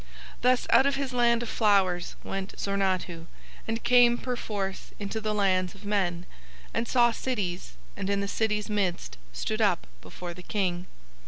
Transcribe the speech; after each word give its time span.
Thus 0.41 0.65
out 0.71 0.87
of 0.87 0.95
his 0.95 1.13
land 1.13 1.43
of 1.43 1.49
flowers 1.49 2.15
went 2.23 2.55
Zornadhu 2.57 3.27
and 3.67 3.83
came 3.83 4.17
perforce 4.17 4.93
into 4.97 5.21
the 5.21 5.31
lands 5.31 5.75
of 5.75 5.85
men, 5.85 6.25
and 6.73 6.87
saw 6.87 7.11
cities, 7.11 7.73
and 7.95 8.09
in 8.09 8.19
the 8.19 8.27
city's 8.27 8.67
midst 8.67 9.19
stood 9.31 9.61
up 9.61 9.85
before 10.01 10.33
the 10.33 10.41
King. 10.41 10.87